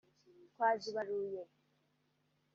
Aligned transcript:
twazibaruye 0.53 1.41